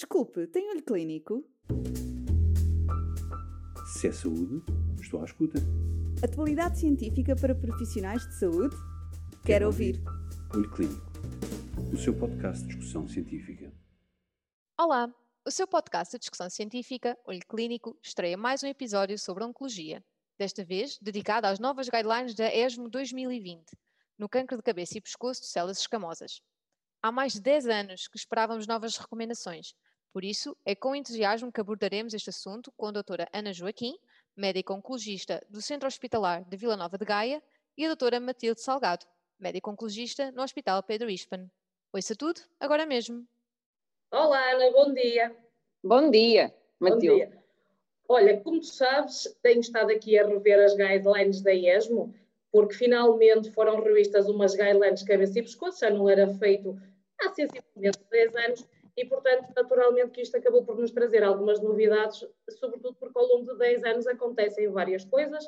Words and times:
Desculpe, 0.00 0.46
tem 0.46 0.70
olho 0.70 0.82
clínico? 0.82 1.44
Se 3.84 4.08
é 4.08 4.12
saúde, 4.12 4.64
estou 4.98 5.20
à 5.20 5.26
escuta. 5.26 5.58
Atualidade 6.24 6.78
científica 6.78 7.36
para 7.36 7.54
profissionais 7.54 8.26
de 8.26 8.34
saúde? 8.38 8.74
Quero, 8.74 9.42
Quero 9.44 9.66
ouvir. 9.66 10.02
Olho 10.54 10.70
Clínico, 10.70 11.06
o 11.92 11.98
seu 11.98 12.18
podcast 12.18 12.62
de 12.62 12.68
discussão 12.68 13.06
científica. 13.06 13.70
Olá! 14.78 15.14
O 15.46 15.50
seu 15.50 15.68
podcast 15.68 16.12
de 16.16 16.20
discussão 16.20 16.48
científica, 16.48 17.14
Olho 17.26 17.46
Clínico, 17.46 17.94
estreia 18.02 18.38
mais 18.38 18.62
um 18.62 18.68
episódio 18.68 19.18
sobre 19.18 19.44
oncologia, 19.44 20.02
desta 20.38 20.64
vez 20.64 20.98
dedicado 21.02 21.46
às 21.46 21.58
novas 21.58 21.90
guidelines 21.90 22.34
da 22.34 22.50
ESMO 22.50 22.88
2020, 22.88 23.76
no 24.16 24.30
cancro 24.30 24.56
de 24.56 24.62
cabeça 24.62 24.96
e 24.96 25.02
pescoço 25.02 25.42
de 25.42 25.48
células 25.48 25.78
escamosas. 25.78 26.40
Há 27.02 27.12
mais 27.12 27.34
de 27.34 27.40
10 27.42 27.66
anos 27.66 28.08
que 28.08 28.16
esperávamos 28.16 28.66
novas 28.66 28.96
recomendações, 28.96 29.74
por 30.12 30.24
isso 30.24 30.56
é 30.64 30.74
com 30.74 30.94
entusiasmo 30.94 31.52
que 31.52 31.60
abordaremos 31.60 32.14
este 32.14 32.30
assunto 32.30 32.72
com 32.76 32.86
a 32.86 32.92
doutora 32.92 33.28
Ana 33.32 33.52
Joaquim, 33.52 33.96
médica 34.36 34.72
oncologista 34.72 35.44
do 35.48 35.62
Centro 35.62 35.86
Hospitalar 35.86 36.44
de 36.44 36.56
Vila 36.56 36.76
Nova 36.76 36.98
de 36.98 37.04
Gaia, 37.04 37.42
e 37.76 37.84
a 37.84 37.88
doutora 37.88 38.18
Matilde 38.18 38.60
Salgado, 38.60 39.06
médica 39.38 39.70
oncologista 39.70 40.32
no 40.32 40.42
Hospital 40.42 40.82
Pedro 40.82 41.08
Ispan. 41.08 41.48
Ouça 41.92 42.14
tudo 42.16 42.40
agora 42.58 42.84
mesmo. 42.84 43.26
Olá, 44.10 44.52
Ana, 44.52 44.70
bom 44.72 44.92
dia. 44.92 45.36
Bom 45.82 46.10
dia, 46.10 46.54
Bom 46.80 46.90
Matilde. 46.90 47.26
dia. 47.26 47.40
Olha, 48.08 48.40
como 48.40 48.60
tu 48.60 48.66
sabes, 48.66 49.32
tenho 49.40 49.60
estado 49.60 49.90
aqui 49.90 50.18
a 50.18 50.26
rever 50.26 50.58
as 50.58 50.74
guidelines 50.74 51.40
da 51.42 51.54
ESMO, 51.54 52.12
porque 52.50 52.74
finalmente 52.74 53.50
foram 53.52 53.80
revistas 53.80 54.28
umas 54.28 54.54
guidelines 54.54 55.00
de 55.00 55.06
cabeça 55.06 55.38
e 55.38 55.42
pescoço, 55.42 55.80
já 55.80 55.90
não 55.90 56.08
era 56.08 56.26
feito 56.34 56.76
há 57.20 57.28
sensivelmente 57.30 57.98
10 58.10 58.34
anos, 58.34 58.66
e 58.96 59.04
portanto, 59.04 59.52
naturalmente 59.56 60.12
que 60.12 60.22
isto 60.22 60.36
acabou 60.36 60.64
por 60.64 60.78
nos 60.78 60.90
trazer 60.90 61.22
algumas 61.22 61.60
novidades, 61.60 62.26
sobretudo 62.50 62.96
porque 62.98 63.18
ao 63.18 63.26
longo 63.26 63.52
de 63.52 63.58
10 63.58 63.84
anos 63.84 64.06
acontecem 64.06 64.68
várias 64.68 65.04
coisas, 65.04 65.44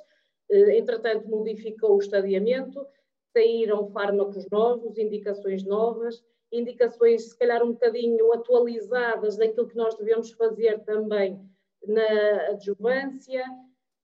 Eh, 0.53 0.77
entretanto 0.77 1.29
modificou 1.29 1.97
o 1.97 1.99
estadiamento, 1.99 2.87
saíram 3.33 3.89
fármacos 3.91 4.47
novos, 4.51 4.99
indicações 4.99 5.65
novas, 5.65 6.23
indicações 6.53 7.31
se 7.31 7.39
calhar 7.39 7.63
um 7.63 7.73
bocadinho 7.73 8.33
atualizadas 8.35 9.37
daquilo 9.39 9.69
que 9.69 9.77
nós 9.77 9.95
devemos 9.95 10.31
fazer 10.33 10.81
também 10.81 11.41
na 11.87 12.51
adjuvância. 12.51 13.43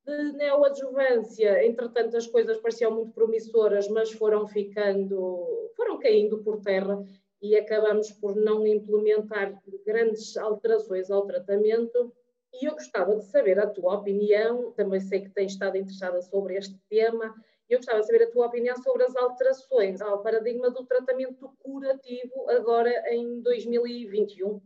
De 0.07 0.33
neoadjuvância, 0.33 1.67
entretanto, 1.67 2.17
as 2.17 2.27
coisas 2.27 2.57
pareciam 2.57 2.95
muito 2.95 3.13
promissoras, 3.13 3.87
mas 3.89 4.11
foram 4.11 4.47
ficando, 4.49 5.71
foram 5.77 5.99
caindo 5.99 6.43
por 6.43 6.63
terra 6.63 7.05
e 7.41 7.57
acabamos 7.57 8.11
por 8.13 8.35
não 8.35 8.67
implementar 8.67 9.61
grandes 9.87 10.37
alterações 10.37 11.11
ao 11.11 11.27
tratamento. 11.27 12.13
E 12.53 12.67
eu 12.67 12.73
gostava 12.73 13.15
de 13.17 13.25
saber 13.25 13.59
a 13.59 13.67
tua 13.67 13.97
opinião, 13.97 14.73
também 14.73 15.01
sei 15.01 15.21
que 15.21 15.31
tens 15.31 15.53
estado 15.53 15.77
interessada 15.77 16.21
sobre 16.23 16.57
este 16.57 16.77
tema, 16.89 17.35
e 17.69 17.75
eu 17.75 17.79
gostava 17.79 18.01
de 18.01 18.07
saber 18.07 18.25
a 18.25 18.31
tua 18.31 18.47
opinião 18.47 18.77
sobre 18.83 19.05
as 19.05 19.15
alterações 19.15 20.01
ao 20.01 20.23
paradigma 20.23 20.71
do 20.71 20.87
tratamento 20.87 21.51
curativo 21.59 22.49
agora 22.49 22.91
em 23.13 23.41
2021. 23.43 24.61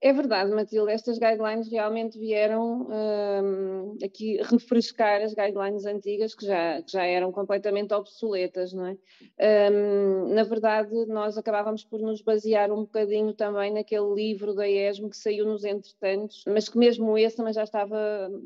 É 0.00 0.12
verdade, 0.12 0.50
Matilde, 0.50 0.92
estas 0.92 1.18
guidelines 1.18 1.70
realmente 1.70 2.18
vieram 2.18 2.86
hum, 2.88 3.96
aqui 4.04 4.36
refrescar 4.42 5.22
as 5.22 5.32
guidelines 5.32 5.86
antigas 5.86 6.34
que 6.34 6.44
já, 6.44 6.82
que 6.82 6.92
já 6.92 7.04
eram 7.04 7.32
completamente 7.32 7.94
obsoletas, 7.94 8.72
não 8.72 8.86
é? 8.86 9.70
Hum, 9.70 10.34
na 10.34 10.42
verdade, 10.44 10.92
nós 11.06 11.38
acabávamos 11.38 11.82
por 11.84 12.00
nos 12.00 12.20
basear 12.20 12.70
um 12.70 12.82
bocadinho 12.82 13.32
também 13.32 13.72
naquele 13.72 14.12
livro 14.14 14.54
da 14.54 14.68
ESMO 14.68 15.08
que 15.08 15.16
saiu 15.16 15.46
nos 15.46 15.64
entretantos, 15.64 16.44
mas 16.46 16.68
que 16.68 16.78
mesmo 16.78 17.16
esse 17.16 17.36
também 17.36 17.54
já 17.54 17.64
estava 17.64 17.96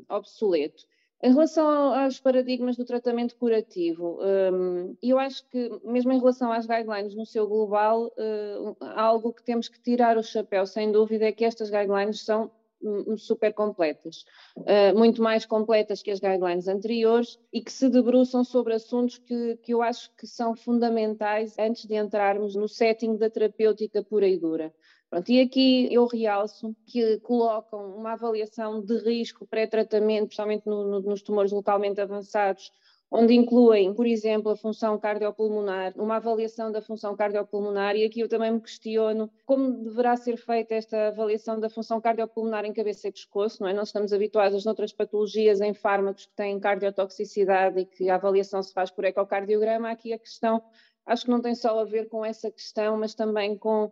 obsoleto. 0.09 0.90
Em 1.23 1.31
relação 1.31 1.67
aos 1.67 2.19
paradigmas 2.19 2.75
do 2.75 2.83
tratamento 2.83 3.35
curativo, 3.35 4.19
um, 4.21 4.95
eu 5.03 5.19
acho 5.19 5.47
que, 5.49 5.69
mesmo 5.83 6.11
em 6.11 6.17
relação 6.17 6.51
às 6.51 6.65
guidelines 6.65 7.13
no 7.13 7.27
seu 7.27 7.47
global, 7.47 8.07
uh, 8.07 8.75
algo 8.95 9.31
que 9.31 9.43
temos 9.43 9.69
que 9.69 9.79
tirar 9.79 10.17
o 10.17 10.23
chapéu, 10.23 10.65
sem 10.65 10.91
dúvida, 10.91 11.25
é 11.25 11.31
que 11.31 11.45
estas 11.45 11.69
guidelines 11.69 12.25
são 12.25 12.49
um, 12.83 13.15
super 13.17 13.53
completas, 13.53 14.25
uh, 14.57 14.97
muito 14.97 15.21
mais 15.21 15.45
completas 15.45 16.01
que 16.01 16.09
as 16.09 16.19
guidelines 16.19 16.67
anteriores 16.67 17.37
e 17.53 17.61
que 17.61 17.71
se 17.71 17.87
debruçam 17.89 18.43
sobre 18.43 18.73
assuntos 18.73 19.19
que, 19.19 19.57
que 19.57 19.73
eu 19.73 19.81
acho 19.81 20.09
que 20.15 20.25
são 20.25 20.55
fundamentais 20.55 21.55
antes 21.59 21.85
de 21.85 21.95
entrarmos 21.95 22.55
no 22.55 22.67
setting 22.67 23.17
da 23.17 23.29
terapêutica 23.29 24.03
pura 24.03 24.27
e 24.27 24.39
dura. 24.39 24.73
Pronto, 25.11 25.29
e 25.29 25.41
aqui 25.41 25.93
eu 25.93 26.05
realço 26.05 26.73
que 26.87 27.19
colocam 27.19 27.97
uma 27.97 28.13
avaliação 28.13 28.79
de 28.81 28.97
risco 28.99 29.45
pré-tratamento, 29.45 30.27
principalmente 30.27 30.65
no, 30.65 30.87
no, 30.87 30.99
nos 31.01 31.21
tumores 31.21 31.51
localmente 31.51 31.99
avançados, 31.99 32.71
onde 33.11 33.33
incluem, 33.33 33.93
por 33.93 34.07
exemplo, 34.07 34.53
a 34.53 34.55
função 34.55 34.97
cardiopulmonar, 34.97 35.91
uma 35.97 36.15
avaliação 36.15 36.71
da 36.71 36.81
função 36.81 37.13
cardiopulmonar, 37.13 37.97
e 37.97 38.05
aqui 38.05 38.21
eu 38.21 38.29
também 38.29 38.53
me 38.53 38.61
questiono 38.61 39.29
como 39.45 39.83
deverá 39.83 40.15
ser 40.15 40.37
feita 40.37 40.75
esta 40.75 41.09
avaliação 41.09 41.59
da 41.59 41.69
função 41.69 41.99
cardiopulmonar 41.99 42.63
em 42.63 42.71
cabeça 42.71 43.09
e 43.09 43.11
pescoço, 43.11 43.61
não 43.61 43.67
é? 43.67 43.73
Nós 43.73 43.89
estamos 43.89 44.13
habituados 44.13 44.63
noutras 44.63 44.93
patologias 44.93 45.59
em 45.59 45.73
fármacos 45.73 46.25
que 46.25 46.35
têm 46.37 46.57
cardiotoxicidade 46.57 47.81
e 47.81 47.85
que 47.85 48.09
a 48.09 48.15
avaliação 48.15 48.63
se 48.63 48.71
faz 48.71 48.89
por 48.89 49.03
ecocardiograma, 49.03 49.91
aqui 49.91 50.13
a 50.13 50.17
questão 50.17 50.63
acho 51.05 51.25
que 51.25 51.31
não 51.31 51.41
tem 51.41 51.55
só 51.55 51.79
a 51.79 51.83
ver 51.83 52.07
com 52.07 52.23
essa 52.23 52.49
questão, 52.49 52.97
mas 52.97 53.13
também 53.13 53.57
com 53.57 53.91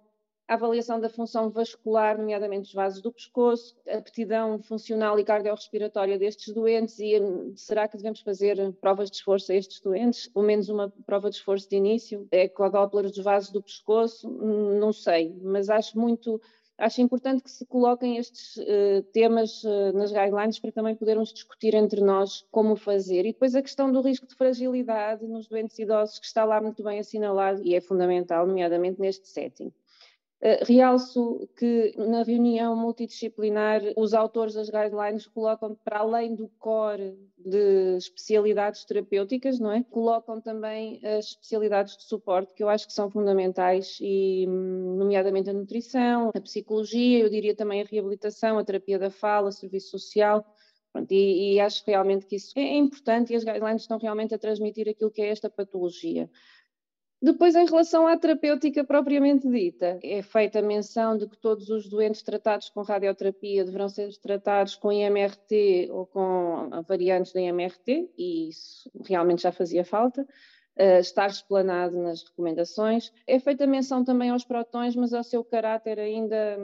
a 0.50 0.56
avaliação 0.56 1.00
da 1.00 1.10
função 1.10 1.52
vascular, 1.52 2.18
nomeadamente 2.18 2.64
dos 2.64 2.74
vasos 2.74 3.02
do 3.02 3.12
pescoço, 3.12 3.78
a 3.88 4.00
aptidão 4.00 4.60
funcional 4.64 5.20
e 5.20 5.24
cardiorrespiratória 5.24 6.18
destes 6.18 6.52
doentes 6.52 6.98
e 6.98 7.20
hum, 7.20 7.54
será 7.56 7.88
que 7.88 7.96
devemos 7.96 8.22
fazer 8.22 8.58
provas 8.82 9.12
de 9.12 9.18
esforço 9.18 9.52
a 9.52 9.56
estes 9.56 9.80
doentes? 9.80 10.28
Pelo 10.28 10.46
menos 10.46 10.68
uma 10.68 10.92
prova 11.06 11.30
de 11.30 11.36
esforço 11.36 11.70
de 11.70 11.76
início, 11.76 12.28
ecodoppler 12.32 13.06
dos 13.06 13.24
vasos 13.24 13.52
do 13.52 13.62
pescoço, 13.62 14.28
Hum, 14.28 14.80
não 14.80 14.92
sei, 14.92 15.36
mas 15.42 15.70
acho 15.70 16.00
muito 16.00 16.42
acho 16.78 17.02
importante 17.02 17.44
que 17.44 17.52
se 17.52 17.66
coloquem 17.66 18.18
estes 18.18 18.56
uh, 18.58 19.04
temas 19.12 19.64
uh, 19.66 19.92
nas 19.94 20.12
guidelines 20.12 20.60
para 20.60 20.72
também 20.72 20.96
podermos 20.96 21.34
discutir 21.34 21.76
entre 21.76 22.00
nós 22.00 22.46
como 22.50 22.76
fazer. 22.78 23.26
E 23.26 23.34
depois 23.34 23.54
a 23.54 23.62
questão 23.62 23.92
do 23.92 24.02
risco 24.02 24.26
de 24.26 24.34
fragilidade 24.34 25.28
nos 25.28 25.48
doentes 25.48 25.78
idosos, 25.78 26.20
que 26.20 26.26
está 26.26 26.46
lá 26.46 26.62
muito 26.62 26.82
bem 26.82 27.00
assinalado 27.00 27.62
e 27.64 27.76
é 27.76 27.82
fundamental, 27.82 28.48
nomeadamente 28.48 29.00
neste 29.02 29.28
setting. 29.28 29.74
Uh, 30.42 30.64
realço 30.66 31.50
que 31.58 31.94
na 31.98 32.24
reunião 32.24 32.74
multidisciplinar 32.74 33.82
os 33.98 34.14
autores 34.14 34.54
das 34.54 34.70
guidelines 34.70 35.28
colocam 35.28 35.76
para 35.84 36.00
além 36.00 36.34
do 36.34 36.48
core 36.58 37.18
de 37.38 37.98
especialidades 37.98 38.86
terapêuticas, 38.86 39.60
não 39.60 39.70
é? 39.70 39.84
Colocam 39.84 40.40
também 40.40 41.06
as 41.06 41.26
especialidades 41.26 41.98
de 41.98 42.04
suporte 42.04 42.54
que 42.54 42.64
eu 42.64 42.70
acho 42.70 42.88
que 42.88 42.94
são 42.94 43.12
fundamentais 43.12 43.98
e 44.00 44.46
nomeadamente 44.48 45.50
a 45.50 45.54
nutrição, 45.54 46.32
a 46.34 46.40
psicologia, 46.40 47.20
eu 47.20 47.30
diria 47.30 47.54
também 47.54 47.82
a 47.82 47.86
reabilitação, 47.86 48.58
a 48.58 48.64
terapia 48.64 48.98
da 48.98 49.10
fala, 49.10 49.52
serviço 49.52 49.90
social. 49.90 50.46
Pronto, 50.92 51.12
e, 51.12 51.54
e 51.54 51.60
acho 51.60 51.84
realmente 51.86 52.26
que 52.26 52.38
isso 52.38 52.58
é 52.58 52.76
importante 52.76 53.32
e 53.32 53.36
as 53.36 53.44
guidelines 53.44 53.84
estão 53.84 54.00
realmente 54.00 54.34
a 54.34 54.40
transmitir 54.40 54.90
aquilo 54.90 55.12
que 55.12 55.22
é 55.22 55.30
esta 55.30 55.50
patologia. 55.50 56.30
Depois, 57.22 57.54
em 57.54 57.66
relação 57.66 58.08
à 58.08 58.18
terapêutica 58.18 58.82
propriamente 58.82 59.46
dita, 59.46 60.00
é 60.02 60.22
feita 60.22 60.62
menção 60.62 61.18
de 61.18 61.28
que 61.28 61.38
todos 61.38 61.70
os 61.70 61.90
doentes 61.90 62.22
tratados 62.22 62.70
com 62.70 62.82
radioterapia 62.82 63.66
deverão 63.66 63.90
ser 63.90 64.10
tratados 64.20 64.76
com 64.76 64.90
IMRT 64.90 65.90
ou 65.92 66.06
com 66.06 66.70
variantes 66.88 67.34
da 67.34 67.42
IMRT, 67.42 68.10
e 68.18 68.48
isso 68.48 68.90
realmente 69.06 69.42
já 69.42 69.52
fazia 69.52 69.84
falta. 69.84 70.26
Uh, 70.78 71.02
estar 71.02 71.28
explanado 71.28 71.98
nas 71.98 72.24
recomendações. 72.24 73.12
É 73.28 73.38
feita 73.38 73.68
menção 73.68 74.02
também 74.02 74.30
aos 74.30 74.46
protões, 74.46 74.96
mas 74.96 75.14
ao 75.14 75.26
seu 75.26 75.44
caráter 75.44 76.00
ainda 76.00 76.58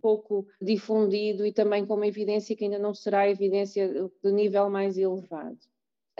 pouco 0.00 0.46
difundido 0.58 1.44
e 1.44 1.52
também 1.52 1.84
com 1.84 1.96
uma 1.96 2.06
evidência 2.06 2.56
que 2.56 2.64
ainda 2.64 2.78
não 2.78 2.94
será 2.94 3.28
evidência 3.28 3.86
de 4.24 4.32
nível 4.32 4.70
mais 4.70 4.96
elevado. 4.96 5.58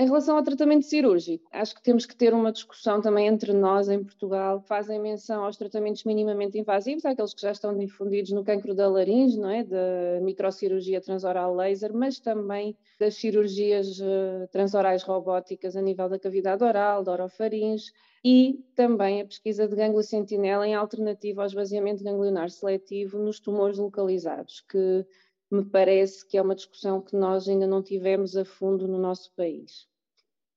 Em 0.00 0.06
relação 0.06 0.36
ao 0.36 0.44
tratamento 0.44 0.86
cirúrgico, 0.86 1.44
acho 1.50 1.74
que 1.74 1.82
temos 1.82 2.06
que 2.06 2.14
ter 2.14 2.32
uma 2.32 2.52
discussão 2.52 3.00
também 3.00 3.26
entre 3.26 3.52
nós 3.52 3.88
em 3.88 4.00
Portugal, 4.00 4.60
que 4.60 4.68
fazem 4.68 5.00
menção 5.00 5.44
aos 5.44 5.56
tratamentos 5.56 6.04
minimamente 6.04 6.56
invasivos, 6.56 7.04
aqueles 7.04 7.34
que 7.34 7.42
já 7.42 7.50
estão 7.50 7.76
difundidos 7.76 8.30
no 8.30 8.44
cancro 8.44 8.76
da 8.76 8.88
laringe, 8.88 9.36
não 9.36 9.50
é? 9.50 9.64
da 9.64 10.20
microcirurgia 10.22 11.00
transoral 11.00 11.52
laser, 11.52 11.92
mas 11.92 12.20
também 12.20 12.76
das 13.00 13.16
cirurgias 13.16 13.98
uh, 13.98 14.46
transorais 14.52 15.02
robóticas 15.02 15.74
a 15.74 15.82
nível 15.82 16.08
da 16.08 16.16
cavidade 16.16 16.62
oral, 16.62 17.02
da 17.02 17.10
orofaringe, 17.10 17.90
e 18.24 18.64
também 18.76 19.20
a 19.20 19.24
pesquisa 19.24 19.66
de 19.66 19.74
gânglio 19.74 20.04
sentinela 20.04 20.64
em 20.64 20.76
alternativa 20.76 21.42
ao 21.42 21.46
esvaziamento 21.48 22.04
ganglionar 22.04 22.50
seletivo 22.50 23.18
nos 23.18 23.40
tumores 23.40 23.78
localizados, 23.78 24.60
que 24.60 25.04
me 25.50 25.64
parece 25.64 26.26
que 26.26 26.36
é 26.36 26.42
uma 26.42 26.54
discussão 26.54 27.00
que 27.00 27.16
nós 27.16 27.48
ainda 27.48 27.66
não 27.66 27.82
tivemos 27.82 28.36
a 28.36 28.44
fundo 28.44 28.86
no 28.86 28.98
nosso 28.98 29.32
país. 29.34 29.88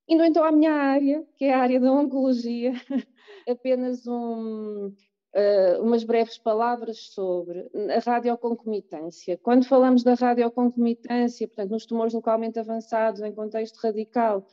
Indo 0.08 0.24
então 0.24 0.44
à 0.44 0.52
minha 0.52 0.72
área, 0.72 1.26
que 1.36 1.44
é 1.44 1.54
a 1.54 1.60
área 1.60 1.80
da 1.80 1.92
oncologia, 1.92 2.72
apenas 3.48 4.06
um, 4.06 4.88
uh, 4.88 5.82
umas 5.82 6.04
breves 6.04 6.36
palavras 6.36 6.98
sobre 7.12 7.70
a 7.96 7.98
radioconcomitância. 7.98 9.38
Quando 9.38 9.64
falamos 9.64 10.02
da 10.02 10.14
radioconcomitância, 10.14 11.46
portanto, 11.46 11.70
nos 11.70 11.86
tumores 11.86 12.12
localmente 12.12 12.58
avançados, 12.58 13.22
em 13.22 13.32
contexto 13.32 13.76
radical, 13.78 14.46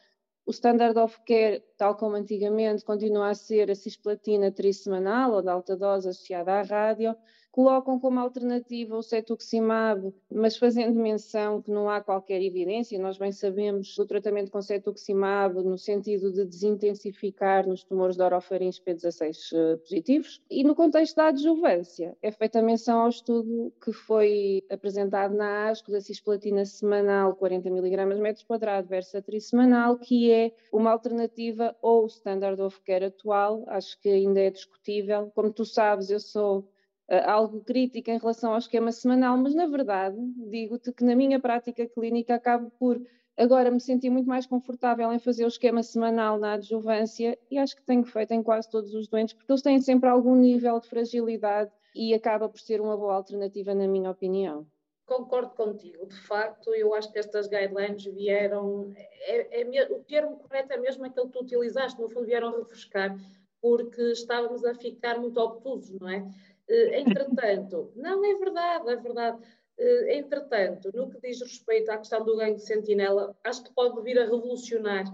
o 0.45 0.51
standard 0.51 0.97
of 0.97 1.19
care, 1.25 1.63
tal 1.77 1.95
como 1.95 2.15
antigamente, 2.15 2.83
continua 2.83 3.29
a 3.29 3.35
ser 3.35 3.69
a 3.69 3.75
cisplatina 3.75 4.51
trissemanal 4.51 5.33
ou 5.33 5.41
de 5.41 5.49
alta 5.49 5.75
dose 5.75 6.09
associada 6.09 6.53
à 6.53 6.61
rádio, 6.61 7.15
colocam 7.51 7.99
como 7.99 8.19
alternativa 8.19 8.95
o 8.95 9.01
cetuximab, 9.01 10.13
mas 10.31 10.57
fazendo 10.57 10.99
menção 10.99 11.61
que 11.61 11.71
não 11.71 11.89
há 11.89 12.01
qualquer 12.01 12.41
evidência, 12.41 12.99
nós 12.99 13.17
bem 13.17 13.31
sabemos 13.31 13.95
do 13.95 14.05
tratamento 14.05 14.51
com 14.51 14.61
cetuximab 14.61 15.55
no 15.63 15.77
sentido 15.77 16.31
de 16.31 16.45
desintensificar 16.45 17.67
nos 17.67 17.83
tumores 17.83 18.15
de 18.15 18.23
orofaringe 18.23 18.81
P16 18.81 19.37
eh, 19.53 19.75
positivos. 19.77 20.41
E 20.49 20.63
no 20.63 20.75
contexto 20.75 21.15
da 21.15 21.27
adjuvância, 21.27 22.15
é 22.21 22.31
feita 22.31 22.61
menção 22.61 23.01
ao 23.01 23.09
estudo 23.09 23.73
que 23.83 23.91
foi 23.91 24.63
apresentado 24.69 25.35
na 25.35 25.69
ASCO 25.69 25.91
da 25.91 26.01
cisplatina 26.01 26.65
semanal 26.65 27.35
40 27.35 27.67
mg 27.67 28.05
metro 28.19 28.45
quadrado 28.45 28.87
versus 28.87 29.15
a 29.15 29.21
trissemanal, 29.21 29.97
que 29.97 30.31
é 30.31 30.51
uma 30.71 30.91
alternativa 30.91 31.75
ou 31.81 32.03
o 32.03 32.07
standard 32.07 32.61
of 32.61 32.79
care 32.81 33.05
atual, 33.05 33.63
acho 33.67 33.99
que 33.99 34.09
ainda 34.09 34.39
é 34.39 34.49
discutível. 34.49 35.31
Como 35.33 35.51
tu 35.51 35.65
sabes, 35.65 36.09
eu 36.09 36.19
sou 36.19 36.67
algo 37.09 37.61
crítico 37.61 38.09
em 38.11 38.17
relação 38.17 38.51
ao 38.51 38.59
esquema 38.59 38.91
semanal, 38.91 39.37
mas 39.37 39.55
na 39.55 39.65
verdade 39.65 40.17
digo-te 40.49 40.91
que 40.91 41.03
na 41.03 41.15
minha 41.15 41.39
prática 41.39 41.87
clínica 41.87 42.35
acabo 42.35 42.71
por 42.79 43.01
agora 43.39 43.71
me 43.71 43.79
sentir 43.79 44.09
muito 44.09 44.27
mais 44.27 44.45
confortável 44.45 45.11
em 45.13 45.17
fazer 45.17 45.45
o 45.45 45.47
esquema 45.47 45.81
semanal 45.81 46.37
na 46.37 46.53
adjuvância 46.53 47.39
e 47.49 47.57
acho 47.57 47.75
que 47.75 47.83
tenho 47.83 48.03
feito 48.03 48.33
em 48.33 48.43
quase 48.43 48.69
todos 48.69 48.93
os 48.93 49.07
doentes, 49.07 49.33
porque 49.33 49.49
eles 49.49 49.61
têm 49.61 49.79
sempre 49.79 50.09
algum 50.09 50.35
nível 50.35 50.77
de 50.79 50.89
fragilidade 50.89 51.71
e 51.95 52.13
acaba 52.13 52.49
por 52.49 52.59
ser 52.59 52.81
uma 52.81 52.97
boa 52.97 53.15
alternativa, 53.15 53.73
na 53.73 53.87
minha 53.87 54.11
opinião. 54.11 54.67
Concordo 55.05 55.55
contigo, 55.55 56.05
de 56.05 56.21
facto, 56.21 56.75
eu 56.75 56.93
acho 56.93 57.11
que 57.11 57.17
estas 57.17 57.47
guidelines 57.47 58.05
vieram, 58.05 58.93
é, 58.95 59.61
é, 59.61 59.91
o 59.91 60.03
termo 60.03 60.37
correto 60.37 60.73
é 60.73 60.77
mesmo 60.77 61.03
aquele 61.05 61.25
que 61.27 61.31
tu 61.31 61.39
utilizaste, 61.39 61.99
no 61.99 62.09
fundo 62.09 62.27
vieram 62.27 62.55
refrescar, 62.55 63.17
porque 63.61 64.01
estávamos 64.11 64.63
a 64.65 64.75
ficar 64.75 65.17
muito 65.17 65.39
obtusos, 65.39 65.97
não 65.99 66.09
é? 66.09 66.27
Eh, 66.69 66.99
entretanto, 66.99 67.91
não 67.95 68.23
é 68.23 68.35
verdade, 68.35 68.89
é 68.89 68.95
verdade. 68.95 69.43
Eh, 69.77 70.17
entretanto, 70.17 70.91
no 70.93 71.09
que 71.09 71.19
diz 71.19 71.41
respeito 71.41 71.89
à 71.89 71.97
questão 71.97 72.23
do 72.23 72.37
ganho 72.37 72.55
de 72.55 72.65
sentinela, 72.65 73.35
acho 73.43 73.63
que 73.63 73.73
pode 73.73 74.01
vir 74.03 74.19
a 74.19 74.25
revolucionar 74.25 75.05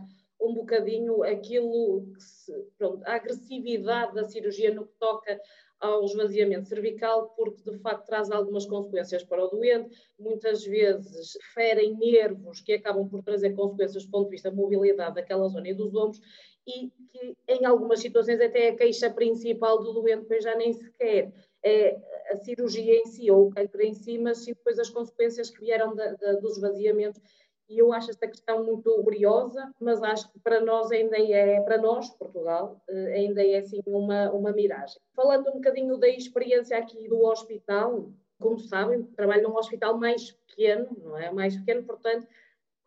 um 0.41 0.53
bocadinho 0.53 1.23
aquilo 1.23 2.11
que 2.13 2.21
se, 2.21 2.51
pronto, 2.77 3.01
a 3.05 3.15
agressividade 3.15 4.13
da 4.13 4.25
cirurgia 4.25 4.73
no 4.73 4.85
que 4.85 4.93
toca 4.99 5.39
ao 5.79 6.03
esvaziamento 6.03 6.67
cervical, 6.67 7.29
porque 7.35 7.71
de 7.71 7.79
facto 7.79 8.05
traz 8.05 8.31
algumas 8.31 8.65
consequências 8.65 9.23
para 9.23 9.43
o 9.43 9.47
doente, 9.47 9.95
muitas 10.17 10.63
vezes 10.65 11.37
ferem 11.53 11.95
nervos 11.97 12.61
que 12.61 12.73
acabam 12.73 13.07
por 13.07 13.21
trazer 13.23 13.53
consequências 13.53 14.05
do 14.05 14.11
ponto 14.11 14.25
de 14.25 14.31
vista 14.31 14.49
da 14.49 14.55
mobilidade 14.55 15.15
daquela 15.15 15.47
zona 15.47 15.69
e 15.69 15.73
dos 15.73 15.93
ombros, 15.95 16.19
e 16.67 16.89
que 17.11 17.37
em 17.47 17.65
algumas 17.65 17.99
situações 17.99 18.41
até 18.41 18.69
a 18.69 18.75
queixa 18.75 19.09
principal 19.09 19.81
do 19.81 19.93
doente, 19.93 20.25
pois 20.27 20.43
já 20.43 20.55
nem 20.55 20.73
sequer 20.73 21.31
é 21.63 21.97
a 22.31 22.35
cirurgia 22.37 22.95
em 22.95 23.05
si 23.05 23.31
ou 23.31 23.47
o 23.47 23.49
câncer 23.49 23.81
em 23.81 23.93
si, 23.93 24.17
mas 24.17 24.39
sim 24.39 24.53
depois 24.53 24.77
as 24.77 24.89
consequências 24.89 25.49
que 25.49 25.59
vieram 25.61 25.95
da, 25.95 26.13
da, 26.13 26.33
do 26.33 26.47
esvaziamento. 26.47 27.19
E 27.67 27.79
eu 27.79 27.91
acho 27.91 28.11
esta 28.11 28.27
questão 28.27 28.63
muito 28.63 28.91
curiosa, 29.03 29.73
mas 29.79 30.01
acho 30.03 30.31
que 30.31 30.39
para 30.39 30.61
nós 30.61 30.91
ainda 30.91 31.17
é, 31.17 31.59
para 31.61 31.79
nós, 31.79 32.07
Portugal, 32.11 32.79
eh, 32.87 33.13
ainda 33.15 33.43
é 33.43 33.57
assim 33.57 33.81
uma, 33.87 34.31
uma 34.31 34.51
miragem. 34.51 35.01
Falando 35.15 35.49
um 35.49 35.53
bocadinho 35.53 35.97
da 35.97 36.07
experiência 36.07 36.77
aqui 36.77 37.07
do 37.07 37.23
hospital, 37.25 38.11
como 38.39 38.59
sabem, 38.59 39.01
trabalho 39.01 39.49
num 39.49 39.55
hospital 39.55 39.97
mais 39.97 40.31
pequeno, 40.31 40.87
não 41.03 41.17
é? 41.17 41.31
Mais 41.31 41.55
pequeno, 41.55 41.83
portanto, 41.83 42.27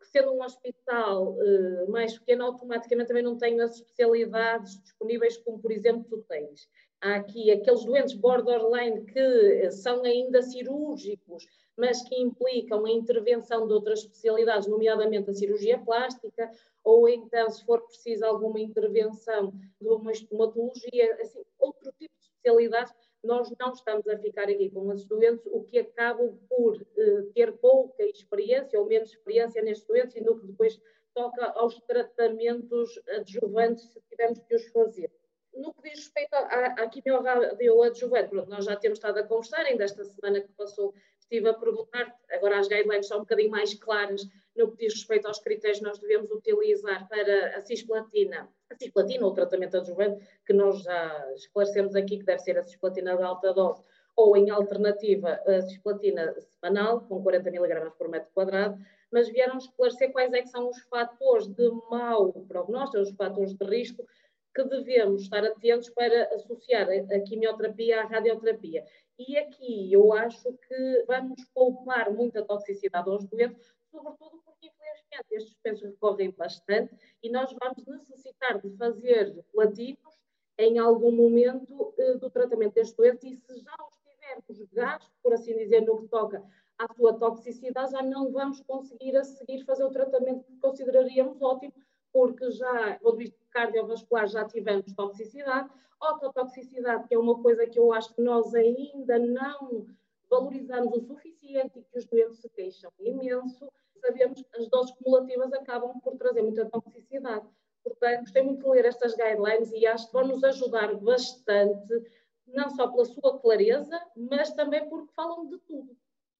sendo 0.01 0.33
um 0.33 0.43
hospital 0.43 1.33
uh, 1.33 1.91
mais 1.91 2.17
pequeno, 2.17 2.45
automaticamente 2.45 3.07
também 3.07 3.23
não 3.23 3.37
tenho 3.37 3.63
as 3.63 3.75
especialidades 3.75 4.81
disponíveis 4.81 5.37
como, 5.37 5.59
por 5.59 5.71
exemplo, 5.71 6.03
tu 6.09 6.23
tens. 6.27 6.67
Há 7.01 7.15
aqui 7.15 7.51
aqueles 7.51 7.85
doentes 7.85 8.13
borderline 8.13 9.05
que 9.05 9.71
são 9.71 10.03
ainda 10.03 10.41
cirúrgicos, 10.41 11.47
mas 11.77 12.01
que 12.03 12.19
implicam 12.21 12.85
a 12.85 12.91
intervenção 12.91 13.65
de 13.65 13.73
outras 13.73 13.99
especialidades, 13.99 14.67
nomeadamente 14.67 15.29
a 15.29 15.33
cirurgia 15.33 15.77
plástica, 15.79 16.51
ou 16.83 17.07
então, 17.07 17.49
se 17.49 17.63
for 17.65 17.81
preciso, 17.85 18.25
alguma 18.25 18.59
intervenção 18.59 19.53
de 19.79 19.87
uma 19.87 20.11
estomatologia, 20.11 21.17
assim, 21.21 21.41
outro 21.57 21.91
tipo 21.93 22.13
de 22.19 22.25
especialidades 22.25 22.93
nós 23.23 23.51
não 23.59 23.73
estamos 23.73 24.07
a 24.07 24.17
ficar 24.17 24.43
aqui 24.43 24.69
com 24.69 24.91
esses 24.93 25.05
doentes, 25.05 25.45
o 25.47 25.63
que 25.63 25.79
acabam 25.79 26.37
por 26.47 26.75
uh, 26.75 27.33
ter 27.33 27.51
pouca 27.57 28.03
experiência 28.03 28.79
ou 28.79 28.85
menos 28.85 29.09
experiência 29.09 29.61
nestes 29.61 29.87
doentes 29.87 30.15
e 30.15 30.21
no 30.21 30.39
que 30.39 30.47
depois 30.47 30.79
toca 31.13 31.45
aos 31.51 31.75
tratamentos 31.81 32.99
adjuvantes, 33.09 33.91
se 33.91 34.01
tivermos 34.09 34.39
que 34.39 34.55
os 34.55 34.67
fazer. 34.67 35.11
No 35.53 35.73
que 35.73 35.89
diz 35.89 35.99
respeito 35.99 36.33
à, 36.33 36.65
à 36.83 36.87
quimio-adjuvante, 36.87 38.33
nós 38.33 38.65
já 38.65 38.75
temos 38.75 38.99
estado 38.99 39.17
a 39.17 39.23
conversar, 39.23 39.65
ainda 39.65 39.83
esta 39.83 40.03
semana 40.05 40.41
que 40.41 40.51
passou 40.53 40.93
estive 41.19 41.49
a 41.49 41.53
perguntar, 41.53 42.15
agora 42.31 42.59
as 42.59 42.67
guidelines 42.67 43.07
são 43.07 43.17
um 43.17 43.21
bocadinho 43.21 43.51
mais 43.51 43.73
claras 43.73 44.21
no 44.59 44.69
que 44.71 44.85
diz 44.85 44.93
respeito 44.93 45.27
aos 45.27 45.39
critérios 45.39 45.79
que 45.79 45.85
nós 45.85 45.99
devemos 45.99 46.29
utilizar 46.29 47.07
para 47.07 47.57
a 47.57 47.61
cisplatina, 47.61 48.49
a 48.69 48.75
cisplatina 48.75 49.25
ou 49.25 49.31
o 49.31 49.33
tratamento 49.33 49.77
adjuvante, 49.77 50.23
que 50.45 50.53
nós 50.53 50.83
já 50.83 51.33
esclarecemos 51.33 51.95
aqui 51.95 52.19
que 52.19 52.25
deve 52.25 52.39
ser 52.39 52.57
a 52.57 52.63
cisplatina 52.63 53.15
de 53.15 53.23
alta 53.23 53.53
dose, 53.53 53.81
ou 54.15 54.35
em 54.35 54.49
alternativa 54.49 55.41
a 55.47 55.61
cisplatina 55.61 56.35
semanal, 56.41 57.01
com 57.01 57.23
40 57.23 57.49
mg 57.49 57.91
por 57.97 58.09
metro 58.09 58.29
quadrado, 58.33 58.77
mas 59.09 59.29
vieram 59.29 59.57
esclarecer 59.57 60.11
quais 60.11 60.33
é 60.33 60.45
são 60.45 60.69
os 60.69 60.79
fatores 60.83 61.47
de 61.47 61.69
mau 61.89 62.33
prognóstico, 62.47 63.01
os 63.01 63.15
fatores 63.15 63.53
de 63.53 63.65
risco 63.65 64.05
que 64.53 64.63
devemos 64.65 65.21
estar 65.21 65.45
atentos 65.45 65.89
para 65.91 66.25
associar 66.35 66.89
a 66.89 67.19
quimioterapia 67.21 68.01
à 68.01 68.05
radioterapia. 68.07 68.83
E 69.17 69.37
aqui 69.37 69.93
eu 69.93 70.11
acho 70.13 70.53
que 70.67 71.03
vamos 71.07 71.43
poupar 71.53 72.11
muita 72.11 72.43
toxicidade 72.43 73.09
aos 73.09 73.25
doentes, 73.25 73.57
sobretudo 73.91 74.41
porque, 74.45 74.67
infelizmente, 74.67 75.27
estes 75.31 75.57
doentes 75.63 75.83
recorrem 75.83 76.31
bastante 76.31 76.95
e 77.21 77.29
nós 77.29 77.53
vamos 77.59 77.85
necessitar 77.85 78.59
de 78.61 78.69
fazer 78.77 79.43
platinos 79.51 80.19
em 80.57 80.77
algum 80.77 81.11
momento 81.11 81.93
eh, 81.97 82.15
do 82.15 82.29
tratamento 82.29 82.73
destes 82.73 82.95
doentes 82.95 83.23
e 83.23 83.35
se 83.35 83.59
já 83.61 83.75
os 83.87 83.97
tivermos 83.97 84.71
gastos, 84.73 85.11
por 85.23 85.33
assim 85.33 85.55
dizer, 85.55 85.81
no 85.81 86.01
que 86.01 86.07
toca 86.07 86.43
à 86.77 86.93
sua 86.93 87.13
toxicidade, 87.13 87.91
já 87.91 88.03
não 88.03 88.31
vamos 88.31 88.61
conseguir 88.61 89.15
a 89.15 89.23
seguir 89.23 89.63
fazer 89.63 89.83
o 89.83 89.91
tratamento 89.91 90.43
que 90.43 90.57
consideraríamos 90.59 91.41
ótimo, 91.41 91.73
porque 92.11 92.51
já, 92.51 92.97
do 92.97 93.03
ponto 93.03 93.17
de 93.17 93.33
cardiovascular, 93.51 94.27
já 94.27 94.45
tivemos 94.45 94.91
toxicidade, 94.93 95.69
ototoxicidade, 96.01 97.07
que 97.07 97.15
é 97.15 97.19
uma 97.19 97.41
coisa 97.41 97.67
que 97.67 97.77
eu 97.77 97.91
acho 97.93 98.13
que 98.13 98.21
nós 98.21 98.53
ainda 98.53 99.19
não 99.19 99.85
valorizamos 100.29 100.93
o 100.93 101.01
suficiente 101.01 101.79
e 101.79 101.83
que 101.83 101.97
os 101.97 102.05
doentes 102.05 102.39
se 102.39 102.49
queixam 102.49 102.91
imenso, 102.99 103.71
sabemos 103.99 104.41
que 104.41 104.57
as 104.57 104.67
doses 104.69 104.93
cumulativas 104.95 105.51
acabam 105.53 105.99
por 105.99 106.17
trazer 106.17 106.41
muita 106.41 106.69
toxicidade. 106.69 107.45
Portanto, 107.83 108.21
gostei 108.21 108.43
muito 108.43 108.63
de 108.63 108.69
ler 108.69 108.85
estas 108.85 109.15
guidelines 109.15 109.71
e 109.71 109.85
acho 109.85 110.07
que 110.07 110.13
vão 110.13 110.27
nos 110.27 110.43
ajudar 110.43 110.95
bastante, 110.95 112.03
não 112.47 112.69
só 112.69 112.87
pela 112.87 113.05
sua 113.05 113.39
clareza, 113.39 113.99
mas 114.15 114.51
também 114.53 114.87
porque 114.87 115.11
falam 115.13 115.47
de 115.47 115.57
tudo. 115.59 115.95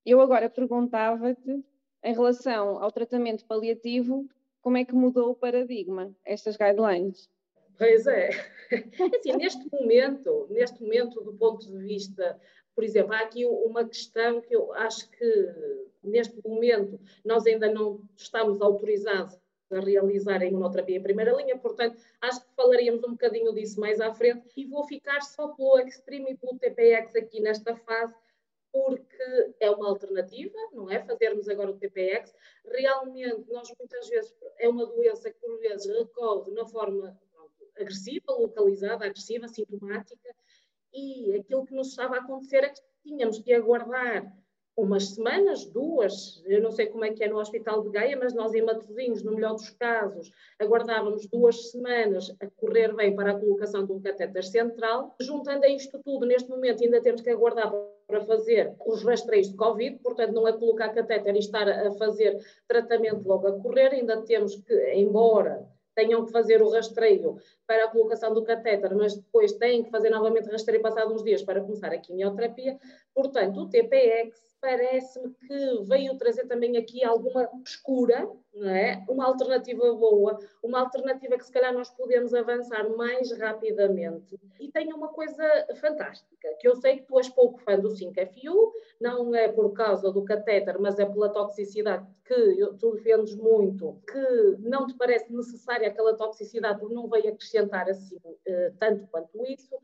Eu 0.05 0.21
agora 0.21 0.49
perguntava-te, 0.49 1.63
em 2.03 2.13
relação 2.13 2.81
ao 2.81 2.91
tratamento 2.91 3.45
paliativo, 3.45 4.27
como 4.61 4.77
é 4.77 4.85
que 4.85 4.93
mudou 4.93 5.31
o 5.31 5.35
paradigma, 5.35 6.13
estas 6.25 6.57
guidelines? 6.57 7.29
Pois 7.77 8.05
é. 8.07 8.29
Assim, 9.17 9.33
neste 9.37 9.69
momento, 9.71 10.47
neste 10.49 10.81
momento, 10.81 11.21
do 11.21 11.33
ponto 11.33 11.65
de 11.65 11.77
vista, 11.77 12.39
por 12.79 12.85
exemplo, 12.85 13.13
há 13.13 13.19
aqui 13.19 13.45
uma 13.45 13.83
questão 13.83 14.39
que 14.39 14.55
eu 14.55 14.71
acho 14.71 15.09
que 15.09 15.53
neste 16.01 16.41
momento 16.47 16.97
nós 17.25 17.45
ainda 17.45 17.69
não 17.69 17.99
estamos 18.15 18.61
autorizados 18.61 19.37
a 19.69 19.81
realizar 19.81 20.41
a 20.41 20.45
imunoterapia 20.45 20.95
em 20.95 21.03
primeira 21.03 21.33
linha, 21.33 21.57
portanto, 21.57 21.99
acho 22.21 22.39
que 22.39 22.55
falaríamos 22.55 23.03
um 23.03 23.11
bocadinho 23.11 23.53
disso 23.53 23.81
mais 23.81 23.99
à 23.99 24.13
frente 24.13 24.47
e 24.55 24.65
vou 24.65 24.85
ficar 24.85 25.19
só 25.23 25.49
pelo 25.49 25.77
Extreme 25.79 26.31
e 26.31 26.37
pelo 26.37 26.57
TPX 26.57 27.17
aqui 27.17 27.41
nesta 27.41 27.75
fase, 27.75 28.15
porque 28.71 29.53
é 29.59 29.69
uma 29.69 29.89
alternativa, 29.89 30.57
não 30.71 30.89
é? 30.89 31.03
Fazermos 31.03 31.49
agora 31.49 31.71
o 31.71 31.77
TPX. 31.77 32.33
Realmente, 32.63 33.51
nós 33.51 33.67
muitas 33.77 34.07
vezes, 34.07 34.33
é 34.57 34.69
uma 34.69 34.85
doença 34.85 35.29
que 35.29 35.37
por 35.41 35.59
vezes 35.59 35.85
recorre 35.85 36.49
na 36.53 36.65
forma 36.65 37.19
agressiva, 37.77 38.31
localizada, 38.31 39.05
agressiva, 39.05 39.49
sintomática, 39.49 40.33
e 40.93 41.35
aquilo 41.35 41.65
que 41.65 41.73
nos 41.73 41.89
estava 41.89 42.15
a 42.15 42.19
acontecer 42.19 42.63
é 42.63 42.69
que 42.69 42.81
tínhamos 43.03 43.39
que 43.39 43.53
aguardar 43.53 44.31
umas 44.79 45.09
semanas, 45.09 45.65
duas, 45.65 46.41
eu 46.45 46.61
não 46.61 46.71
sei 46.71 46.87
como 46.87 47.03
é 47.03 47.11
que 47.11 47.23
é 47.23 47.27
no 47.27 47.37
Hospital 47.37 47.83
de 47.83 47.89
Gaia, 47.89 48.17
mas 48.17 48.33
nós 48.33 48.53
em 48.53 48.61
Matosinhos, 48.61 49.21
no 49.21 49.33
melhor 49.33 49.53
dos 49.53 49.69
casos, 49.71 50.31
aguardávamos 50.57 51.27
duas 51.27 51.71
semanas 51.71 52.33
a 52.39 52.47
correr 52.47 52.95
bem 52.95 53.13
para 53.13 53.31
a 53.31 53.39
colocação 53.39 53.85
de 53.85 53.91
um 53.91 54.01
catéter 54.01 54.43
central. 54.43 55.15
Juntando 55.19 55.65
a 55.65 55.67
isto 55.67 55.99
tudo, 56.03 56.25
neste 56.25 56.49
momento 56.49 56.83
ainda 56.83 57.01
temos 57.01 57.21
que 57.21 57.29
aguardar 57.29 57.71
para 58.07 58.21
fazer 58.21 58.73
os 58.85 59.03
rastreios 59.03 59.49
de 59.49 59.55
Covid, 59.55 59.99
portanto 59.99 60.31
não 60.31 60.47
é 60.47 60.53
colocar 60.53 60.89
catéter 60.89 61.35
e 61.35 61.39
estar 61.39 61.67
a 61.67 61.91
fazer 61.91 62.37
tratamento 62.67 63.27
logo 63.27 63.47
a 63.47 63.59
correr, 63.59 63.93
ainda 63.93 64.21
temos 64.21 64.55
que, 64.55 64.93
embora 64.93 65.67
tenham 65.95 66.25
que 66.25 66.31
fazer 66.31 66.61
o 66.61 66.69
rastreio 66.69 67.37
para 67.67 67.85
a 67.85 67.87
colocação 67.87 68.33
do 68.33 68.43
catéter, 68.43 68.95
mas 68.95 69.15
depois 69.15 69.53
têm 69.53 69.83
que 69.83 69.89
fazer 69.89 70.09
novamente 70.09 70.49
rastreio 70.49 70.81
passados 70.81 71.13
uns 71.13 71.23
dias 71.23 71.43
para 71.43 71.61
começar 71.61 71.91
a 71.91 71.97
quimioterapia. 71.97 72.79
Portanto, 73.13 73.61
o 73.61 73.69
TPX 73.69 74.48
parece-me 74.61 75.33
que 75.33 75.83
veio 75.83 76.17
trazer 76.17 76.45
também 76.47 76.77
aqui 76.77 77.03
alguma 77.03 77.49
escura, 77.65 78.29
não 78.53 78.69
é? 78.69 79.03
uma 79.07 79.25
alternativa 79.25 79.93
boa, 79.93 80.37
uma 80.61 80.81
alternativa 80.81 81.37
que 81.37 81.45
se 81.45 81.51
calhar 81.51 81.73
nós 81.73 81.89
podemos 81.91 82.33
avançar 82.33 82.89
mais 82.89 83.31
rapidamente. 83.37 84.39
E 84.59 84.71
tem 84.71 84.93
uma 84.93 85.09
coisa 85.09 85.43
fantástica, 85.79 86.49
que 86.59 86.67
eu 86.67 86.75
sei 86.75 86.97
que 86.97 87.03
tu 87.03 87.17
és 87.17 87.29
pouco 87.29 87.59
fã 87.59 87.79
do 87.79 87.89
5FU, 87.89 88.71
não 88.99 89.33
é 89.33 89.47
por 89.47 89.71
causa 89.73 90.11
do 90.11 90.23
catéter, 90.23 90.79
mas 90.79 90.99
é 90.99 91.05
pela 91.05 91.29
toxicidade 91.29 92.05
que 92.25 92.57
tu 92.79 92.91
defendes 92.91 93.35
muito, 93.35 94.01
que 94.07 94.57
não 94.59 94.85
te 94.85 94.93
parece 94.95 95.33
necessária 95.33 95.87
aquela 95.87 96.15
toxicidade 96.15 96.79
porque 96.79 96.93
não 96.93 97.07
veio 97.07 97.29
acrescentar 97.29 97.89
assim 97.89 98.17
uh, 98.17 98.75
tanto 98.77 99.07
quanto 99.07 99.43
isso, 99.45 99.75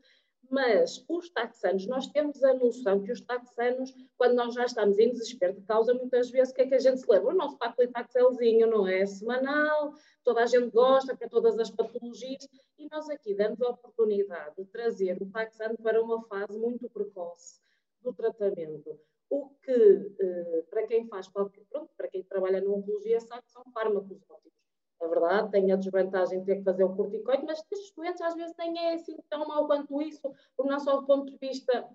mas 0.50 1.04
os 1.08 1.30
taxanos, 1.30 1.86
nós 1.86 2.06
temos 2.08 2.42
a 2.42 2.54
noção 2.54 3.02
que 3.02 3.12
os 3.12 3.20
taxanos, 3.20 3.94
quando 4.16 4.34
nós 4.34 4.54
já 4.54 4.64
estamos 4.64 4.98
em 4.98 5.10
desespero 5.10 5.54
de 5.54 5.62
causa, 5.62 5.94
muitas 5.94 6.30
vezes 6.30 6.52
o 6.52 6.54
que 6.54 6.62
é 6.62 6.66
que 6.66 6.74
a 6.74 6.78
gente 6.78 7.00
se 7.00 7.10
leva? 7.10 7.28
O 7.28 7.34
nosso 7.34 7.56
paclitaxelzinho, 7.58 8.66
não 8.66 8.86
é? 8.86 9.04
Semanal, 9.06 9.94
toda 10.24 10.42
a 10.42 10.46
gente 10.46 10.70
gosta, 10.70 11.16
para 11.16 11.28
todas 11.28 11.58
as 11.58 11.70
patologias, 11.70 12.48
e 12.78 12.88
nós 12.90 13.08
aqui 13.08 13.34
damos 13.34 13.60
a 13.62 13.70
oportunidade 13.70 14.56
de 14.56 14.64
trazer 14.66 15.20
o 15.20 15.30
taxano 15.30 15.76
para 15.78 16.02
uma 16.02 16.22
fase 16.24 16.58
muito 16.58 16.88
precoce 16.88 17.60
do 18.02 18.12
tratamento. 18.12 18.98
O 19.28 19.50
que, 19.62 20.14
eh, 20.20 20.64
para 20.70 20.86
quem 20.86 21.06
faz, 21.08 21.28
pronto, 21.28 21.52
para 21.96 22.08
quem 22.08 22.22
trabalha 22.22 22.60
na 22.60 22.70
oncologia, 22.70 23.20
sabe 23.20 23.42
que 23.42 23.50
são 23.50 23.64
fármacos 23.72 24.22
ótimos 24.30 24.65
é 25.00 25.08
verdade, 25.08 25.50
tem 25.50 25.70
a 25.72 25.76
desvantagem 25.76 26.40
de 26.40 26.46
ter 26.46 26.56
que 26.56 26.64
fazer 26.64 26.84
o 26.84 26.94
corticoide, 26.94 27.44
mas 27.44 27.62
estes 27.70 27.92
doentes 27.94 28.20
às 28.22 28.34
vezes 28.34 28.54
nem 28.58 28.78
é 28.78 28.94
assim 28.94 29.16
tão 29.28 29.46
mau 29.46 29.66
quanto 29.66 30.00
isso, 30.00 30.22
porque 30.56 30.70
não 30.70 30.80
só 30.80 31.00
do 31.00 31.06
ponto 31.06 31.30
de 31.30 31.38
vista 31.38 31.86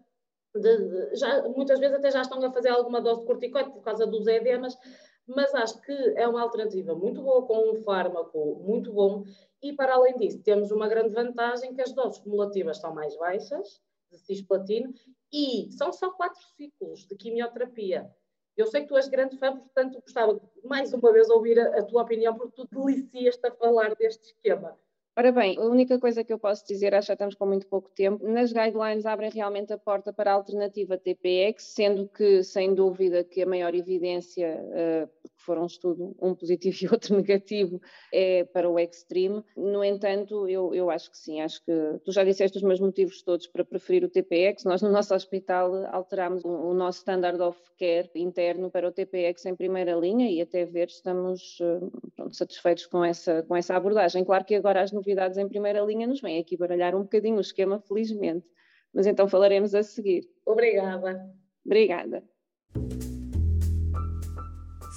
de, 0.56 0.78
de, 0.78 1.16
já, 1.16 1.48
muitas 1.50 1.80
vezes 1.80 1.98
até 1.98 2.12
já 2.12 2.22
estão 2.22 2.44
a 2.44 2.52
fazer 2.52 2.70
alguma 2.70 3.02
dose 3.02 3.22
de 3.22 3.28
corticoide 3.28 3.72
por 3.72 3.82
causa 3.82 4.06
dos 4.06 4.28
edemas, 4.28 4.78
mas 5.26 5.54
acho 5.56 5.82
que 5.82 5.94
é 6.16 6.28
uma 6.28 6.42
alternativa 6.42 6.94
muito 6.94 7.22
boa, 7.22 7.46
com 7.46 7.72
um 7.72 7.76
fármaco 7.84 8.56
muito 8.64 8.92
bom, 8.92 9.24
e 9.62 9.74
para 9.74 9.96
além 9.96 10.18
disso, 10.18 10.42
temos 10.44 10.72
uma 10.72 10.88
grande 10.88 11.14
vantagem 11.14 11.74
que 11.74 11.82
as 11.82 11.94
doses 11.94 12.20
cumulativas 12.20 12.78
são 12.80 12.94
mais 12.94 13.16
baixas, 13.18 13.82
de 14.12 14.18
cisplatino, 14.18 14.94
e 15.32 15.72
são 15.72 15.94
só 15.94 16.12
quatro 16.12 16.42
ciclos 16.58 17.06
de 17.08 17.16
quimioterapia. 17.16 18.12
Eu 18.58 18.68
sei 18.68 18.82
que 18.82 18.88
tu 18.88 18.98
és 18.98 19.08
grande 19.08 19.38
fã, 19.38 19.56
portanto 19.56 20.02
gostava 20.02 20.40
mais 20.64 20.94
uma 20.94 21.12
vez 21.12 21.30
ouvir 21.30 21.60
a, 21.60 21.80
a 21.80 21.84
tua 21.84 22.04
opinião, 22.04 22.36
porque 22.36 22.56
tu 22.56 22.68
delicias-te 22.72 23.48
a 23.48 23.52
falar 23.52 23.96
deste 23.96 24.26
esquema. 24.28 24.78
Ora 25.18 25.32
bem, 25.32 25.58
a 25.58 25.64
única 25.64 26.00
coisa 26.00 26.24
que 26.24 26.32
eu 26.32 26.40
posso 26.40 26.66
dizer, 26.66 26.96
acho 26.96 27.08
que 27.08 27.14
estamos 27.14 27.36
com 27.36 27.46
muito 27.46 27.68
pouco 27.68 27.90
tempo, 27.90 28.26
nas 28.26 28.54
guidelines 28.54 29.06
abrem 29.06 29.30
realmente 29.30 29.74
a 29.74 29.78
porta 29.78 30.14
para 30.14 30.32
a 30.32 30.36
alternativa 30.36 30.98
TPX, 30.98 31.64
sendo 31.64 32.08
que, 32.08 32.42
sem 32.44 32.74
dúvida, 32.74 33.22
que 33.22 33.42
a 33.42 33.46
maior 33.46 33.76
evidência, 33.76 34.58
uh, 34.58 35.30
porque 35.42 35.46
foram 35.46 35.64
um 35.64 35.66
estudo, 35.66 36.16
um 36.22 36.36
positivo 36.36 36.78
e 36.82 36.88
outro 36.92 37.16
negativo, 37.16 37.82
é 38.14 38.44
para 38.46 38.70
o 38.70 38.80
extreme. 38.80 39.44
No 39.58 39.84
entanto, 39.84 40.48
eu, 40.48 40.74
eu 40.74 40.90
acho 40.90 41.12
que 41.12 41.18
sim, 41.18 41.42
acho 41.42 41.64
que 41.66 41.72
tu 42.06 42.12
já 42.12 42.24
disseste 42.24 42.58
os 42.58 42.64
meus 42.64 42.80
motivos 42.80 43.22
todos 43.24 43.48
para 43.48 43.66
preferir 43.66 44.04
o 44.04 44.10
TPX. 44.10 44.64
Nós, 44.64 44.82
no 44.82 44.92
nosso 44.92 45.14
hospital, 45.14 45.86
alterámos 45.92 46.44
o, 46.46 46.50
o 46.50 46.74
nosso 46.74 47.00
standard 47.00 47.42
of 47.42 47.60
care 47.78 48.10
interno 48.16 48.70
para 48.70 48.88
o 48.88 48.92
TPX 48.92 49.46
em 49.46 49.56
primeira 49.56 49.94
linha 49.96 50.30
e 50.30 50.42
até 50.42 50.66
ver 50.66 50.88
estamos 50.88 51.60
uh, 51.60 51.92
pronto, 52.16 52.36
satisfeitos 52.36 52.86
com 52.86 53.04
essa, 53.04 53.44
com 53.44 53.56
essa 53.56 53.76
abordagem. 53.76 54.24
Claro 54.24 54.46
que 54.46 54.56
agora 54.56 54.82
as 54.82 54.92
novidades 54.92 55.38
em 55.38 55.48
primeira 55.48 55.82
linha 55.82 56.08
nos 56.08 56.22
vêm 56.22 56.40
aqui 56.40 56.56
baralhar 56.56 56.96
um 56.96 57.02
bocadinho 57.02 57.38
o 57.38 57.42
esquema, 57.42 57.80
felizmente. 57.80 58.46
Mas 58.94 59.08
então 59.08 59.28
falaremos 59.28 59.74
a 59.74 59.84
seguir. 59.84 60.28
Obrigada. 60.46 61.32
Obrigada. 61.66 62.24